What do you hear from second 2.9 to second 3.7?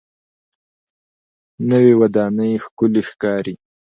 ښکاري